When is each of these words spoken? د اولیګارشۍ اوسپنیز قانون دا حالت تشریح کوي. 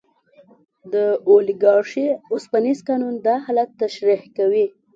د 0.93 0.95
اولیګارشۍ 1.29 2.07
اوسپنیز 2.31 2.79
قانون 2.87 3.15
دا 3.25 3.35
حالت 3.45 3.69
تشریح 3.81 4.21
کوي. 4.37 4.65